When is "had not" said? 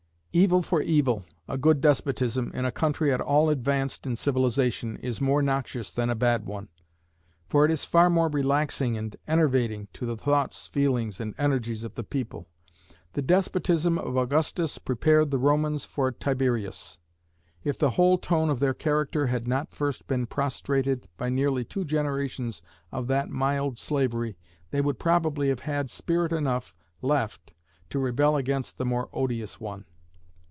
19.27-19.73